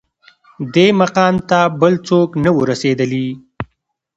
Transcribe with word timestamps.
دې 0.73 0.87
مقام 1.01 1.35
ته 1.49 1.59
بل 1.81 1.93
څوک 2.07 2.29
نه 2.43 2.49
وه 2.55 2.63
رسېدلي 2.71 3.27